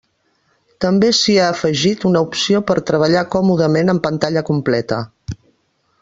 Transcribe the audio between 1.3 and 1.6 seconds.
ha